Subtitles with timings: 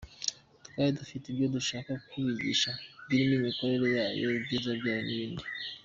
[0.67, 2.71] Twari dufite ibyo dushaka kubigisha
[3.07, 5.43] birimo imikorere yayo, ibyiza byayo n’ibindi.